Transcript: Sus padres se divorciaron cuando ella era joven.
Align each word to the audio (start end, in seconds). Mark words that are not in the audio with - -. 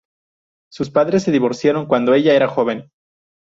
Sus 0.71 0.89
padres 0.89 1.21
se 1.21 1.31
divorciaron 1.31 1.85
cuando 1.85 2.15
ella 2.15 2.33
era 2.33 2.47
joven. 2.47 2.89